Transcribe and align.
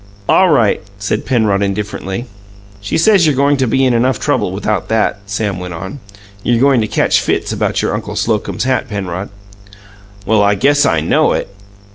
"All 0.27 0.49
right," 0.49 0.81
said 0.97 1.27
Penrod 1.27 1.61
indifferently. 1.61 2.25
"She 2.79 2.97
says 2.97 3.27
you're 3.27 3.35
goin' 3.35 3.55
to 3.57 3.67
be 3.67 3.85
in 3.85 3.93
enough 3.93 4.19
trouble 4.19 4.51
without 4.51 4.87
that," 4.87 5.19
Sam 5.27 5.59
went 5.59 5.75
on. 5.75 5.99
"You're 6.41 6.59
goin' 6.59 6.81
to 6.81 6.87
catch 6.87 7.21
fits 7.21 7.51
about 7.53 7.83
your 7.83 7.93
Uncle 7.93 8.15
Slocum's 8.15 8.63
hat, 8.63 8.89
Penrod." 8.89 9.29
"Well, 10.25 10.41
I 10.41 10.55
guess 10.55 10.87
I 10.87 11.01
know 11.01 11.33
it." 11.33 11.49